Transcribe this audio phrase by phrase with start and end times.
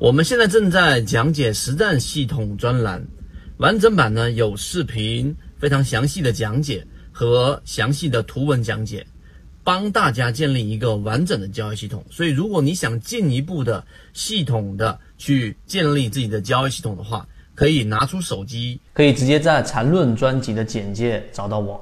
[0.00, 3.06] 我们现在正在讲解实战系统专栏，
[3.58, 9.06] 完整版呢有视频，非常详细的讲解和详细的图文讲解，
[9.62, 12.02] 帮大家建立一个完整的交易系统。
[12.10, 13.84] 所以，如果你想进一步的
[14.14, 21.78] 系统的去建立自己的交易系统的话，可以拿出手机，可以直接在缠论专辑的简介找到我。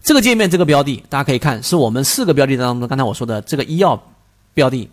[0.00, 4.00] 这个界面这个标的，大家可以看，是我们四个标的当中，刚才我说的这个医药
[4.54, 4.88] 标的。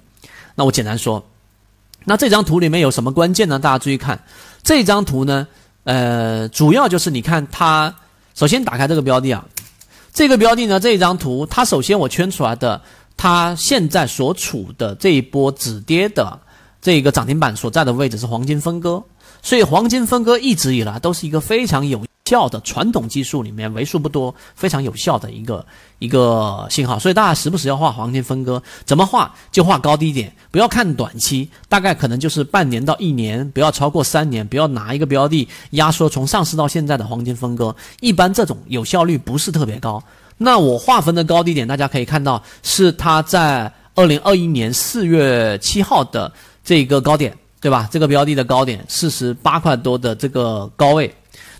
[0.55, 1.23] 那我简单说。
[2.09, 3.59] 那这张图里面有什么关键呢？
[3.59, 4.17] 大家注意看，
[4.63, 5.45] 这张图呢，
[5.83, 7.93] 呃，主要就是你看它，
[8.33, 9.43] 首先打开这个标的啊，
[10.13, 12.81] 这个标的呢，这一张图，它首先我圈出来的，
[13.17, 16.39] 它现在所处的这一波止跌的
[16.81, 19.03] 这个涨停板所在的位置是黄金分割，
[19.41, 22.06] 所以黄金分割一直以来都是一个非常有。
[22.27, 25.65] 效的传统技术里面为数不多非常有效的一个
[25.99, 40.03] 一个信号，所以大家时不时要画黄金分割，怎么画就画高低点，不要看短期，大概可能就是半年到一年，不要超过三年，不要拿一个标的压缩从上市到现在的黄金分割，一般这种有效率不是特别高。
[40.37, 46.31] 那我划分的高低点，大家可以看到是它在二零二一年四月七号的
[46.63, 47.87] 这个高点，对吧？
[47.91, 51.11] 这个标的的高点四十八块多的这个高位。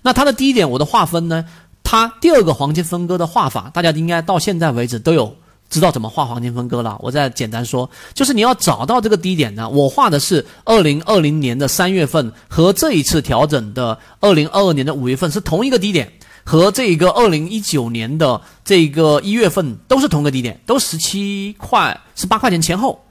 [0.01, 1.45] 那它的第一点，我的划分呢？
[1.83, 5.33] 它第二个黄金分割的画法，大家应该到现在为止都有
[5.69, 6.97] 知道怎么画黄金分割了。
[7.01, 16.11] 我再简单说，就是你要找到这个低点呢，我画的是二零二零年的三月份和这一次调整的二零二二年的五月份是同一个低点，
[16.43, 23.01] 和这个二零一九年的这个一月份都是同个低点，都十七块十八块钱前后。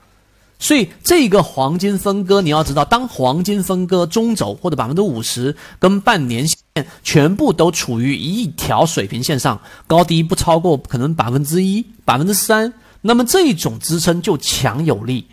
[0.58, 6.58] 所以这个黄金分割，你要知道，当黄金分割中轴或者百分之五十跟半年线
[7.02, 15.26] 全部都处于一条水平线上，高低不超过可能百分之一、百分之三，那么这种支撑就强有力。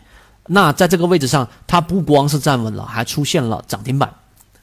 [0.47, 4.13] 那在这个位置上，它不光是站稳了，还出现了涨停板，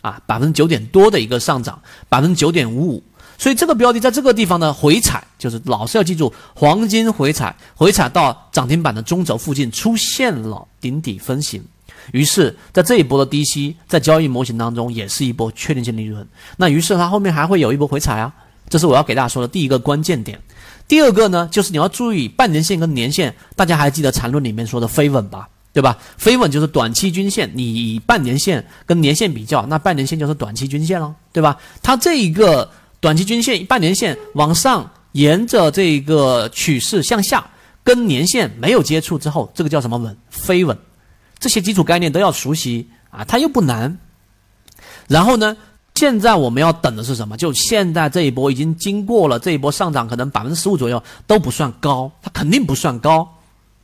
[0.03, 3.03] 啊，百分之九点多的一个上涨，百分之九点五五。
[3.41, 11.65] 所以这个标的在这个地方呢回踩，就是老是要记住黄金回踩，回踩到涨停板的中轴附近出现了顶底分型，
[12.13, 16.29] 于是，在这一波的低吸，在交易模型当中也是一波确定性利润。
[16.59, 18.31] 那于是它后面还会有一波回踩啊，
[18.69, 20.39] 这是我要给大家说的第一个关键点。
[20.87, 25.49] 第二个呢，就是你要注意半年线跟年线，大家还记得缠论里面说的飞稳吧？
[25.73, 25.97] 对吧？
[26.19, 31.57] 飞稳就是短期均线，你以半年线跟年线比较，那半年线就是短期均线了，对吧？
[31.83, 32.71] 它这一个。
[33.01, 37.45] 短期均线、半年线往上沿着这个趋势向下，
[37.83, 40.17] 跟年线没有接触之后，这个叫什么稳？
[40.29, 40.77] 飞稳。
[41.39, 43.99] 这些基础概念都要熟悉啊，它又不难。
[45.09, 45.57] 然后呢，
[45.95, 47.37] 现在我们要等的是什么？
[47.37, 53.27] 就现在这一波已经经过了这一波上涨，可能百分之十五左右都不算高，它肯定不算高。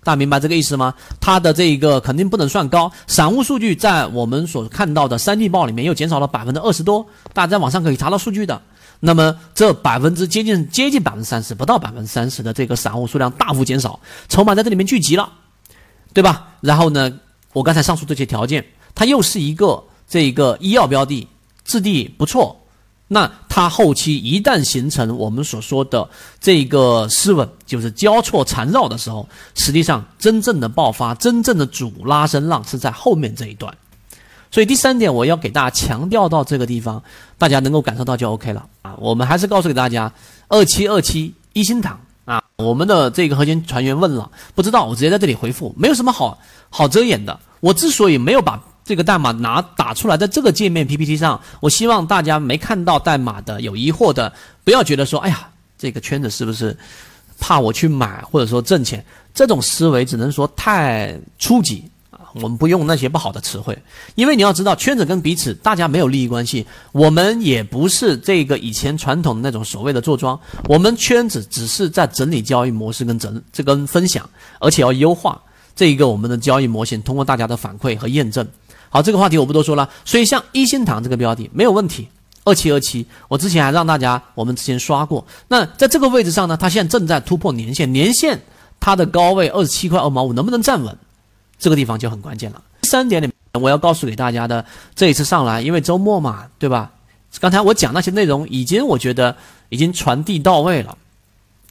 [0.04, 0.94] 大家明白这个意思吗？
[1.20, 2.92] 它的这个肯定不能算高。
[3.06, 8.62] 散户数据在我们所看到的三季报里面又减少了百分之二十多，大家在网上可以查到数据的。
[9.00, 15.30] 那么这百分之接近接近百分之三十，不到百分之三十的这个散户数量大幅减少，筹码在这里面聚集了，
[16.14, 16.48] 对吧？
[16.60, 17.12] 然后呢，
[17.52, 18.64] 我刚才上述这些条件，
[18.94, 21.28] 它又是一个这个医药标的，
[21.64, 22.58] 质地不错，
[23.08, 26.08] 那它后期一旦形成我们所说的
[26.40, 33.72] 这个失稳，就是交错缠绕的时候，实际上真正的爆发，真正的主拉升浪是在后面这一段。
[34.50, 37.02] 所以第三点，我要给大家强调到这个地方，
[37.36, 38.94] 大家能够感受到就 OK 了啊。
[38.98, 40.10] 我们还是告诉给大家，
[40.48, 42.42] 二七二七一心堂啊。
[42.56, 46.38] 我们的这个核心船员问了，不知道，我直接在这里回复，没有什么好
[46.70, 47.38] 好遮掩的。
[47.60, 54.32] 我之所以没有把这个代码拿打出来，在这个界面 PPT 上，我希望大家没看到代码的有疑惑的，
[54.64, 56.74] 不要觉得说，哎呀，这个圈子是不是
[57.38, 59.04] 怕我去买或者说挣钱？
[59.34, 61.84] 这种思维只能说太初级。
[62.42, 63.76] 我们不用那些不好的词汇，
[64.14, 70.38] 因为你要知道，圈子跟彼此大家没有利益关系，我们也不是这个以前传统的那种所谓的坐庄，
[70.68, 74.28] 我们圈子只是在整理交易模式跟整这跟分享，
[74.60, 75.40] 而且要优化
[75.74, 78.46] 这一个我们的交易模型，通过大家的反馈和验证。
[78.88, 79.88] 好，这个话题我不多说了。
[80.04, 82.08] 所以像一心堂这个标的没有问题，
[82.44, 85.26] 二七二七，我之前还让大家我们之前刷过。
[85.48, 88.40] 那在这个位置上呢，它现在正在突破年线，年线
[88.78, 90.96] 它的高位二十七块二毛五能不能站稳？
[91.58, 92.62] 这个地方就很关键了。
[92.82, 94.64] 第三点里，我要告诉给大家的，
[94.94, 96.92] 这一次上来，因为周末嘛，对吧？
[97.40, 99.36] 刚才我讲那些内容，已经我觉得
[99.68, 100.96] 已经传递到位了。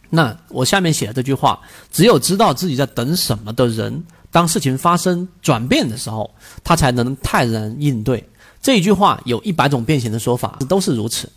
[0.09, 1.59] 那我下面写的这句话，
[1.91, 6.29] 只有知道自己在等什么的人，当事情发生转变的时候，
[6.63, 8.27] 他才能泰然应对。
[8.61, 11.31] 这一句话有一百种变形的说法，都是如此。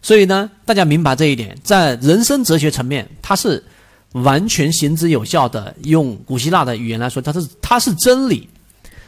[0.00, 3.62] 所以呢，大家明白这一点，在人生哲学层面，它是。
[4.14, 8.48] 完全行之有效的，用古希腊的语言来说，它是它是真理。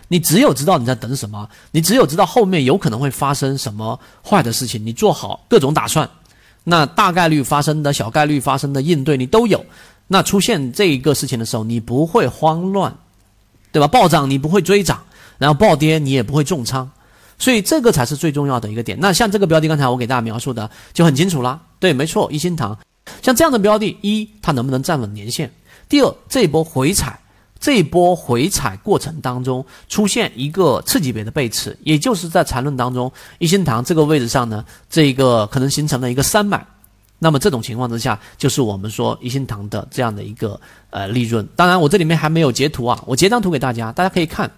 [0.09, 6.09] 你只有知道你在等什么，你只有知道后面有可能会发生什么坏的事情，你做好各种打算，
[6.63, 9.65] 那大概率发生的小概率发生的应对你都有。
[10.07, 12.97] 那出现这一个事情的时候，你不会慌乱，
[13.73, 13.89] 对吧？
[13.89, 15.03] 暴涨你不会追涨，
[15.39, 16.89] 然后暴跌你也不会重仓，
[17.37, 18.97] 所以这个才是最重要的一个点。
[19.01, 21.61] 那像这个标的，刚才我给大家描述的就很清楚了。
[21.81, 22.79] 对，没错，一心堂，
[23.23, 25.51] 像这样的标的，一它能不能站稳年线？
[25.89, 27.19] 第二，这一波回踩，
[27.61, 36.67] 这一波回踩过程当中出现一个次级别的背驰，也就是在缠论当中，一心堂这个位置上呢，这个可能形成了一个三买。
[37.19, 40.61] 那么这种情况之下，就是我们说一心堂的这样的一个
[40.91, 41.49] 呃利润。
[41.57, 44.51] 当然，我这里面还没有截图啊，我截张图给大家，大家可以看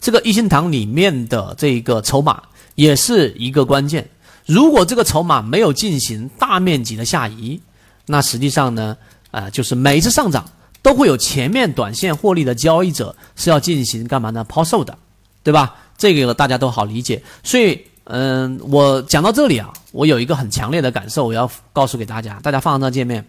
[0.00, 2.42] 这个一心堂里面的这一个筹码
[2.76, 4.08] 也是一个关键。
[4.46, 7.60] 如果这个筹码没有进行大面积的下移，
[8.06, 8.96] 那实际上呢，
[9.30, 10.44] 呃，就是每一次上涨
[10.82, 14.44] 都会有前面短线获利的交易者是要进行干嘛呢？
[14.44, 14.96] 抛售的，
[15.42, 15.74] 对吧？
[15.96, 17.80] 这个大家都好理解，所以。
[18.06, 23.24] 嗯，我讲到这里啊，我有一个很强烈的感受，我要告诉给大家，大家放到那界面。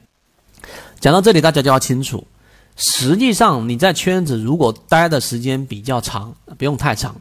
[1.00, 2.28] 讲到这里，大家就要清楚，
[2.76, 7.16] 实际上你在圈子如果待的时间比较长，不用太长，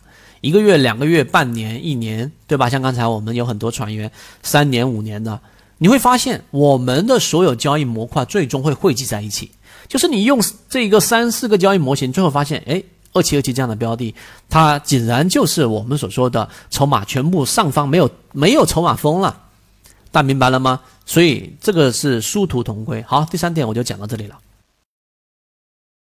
[0.45, 2.69] 一个月、两个月、半年、一年，对吧？
[2.69, 4.11] 像刚才我们有很多船员
[4.43, 5.41] 三年、五年的，
[5.79, 9.51] 你会发现我们的所有交易模块最终会汇集在一起，
[9.89, 10.39] 就是你用
[10.69, 12.83] 这一个三四个交易模型，最后发现，哎。
[13.17, 14.13] 二七二七这样的标的，
[14.51, 19.41] 它竟然就是我们所说的筹码全部上方没有没有筹码峰了，
[20.11, 20.81] 大家明白了吗？
[21.07, 23.01] 所以这个是殊途同归。
[23.07, 24.37] 好，第三点我就讲到这里了。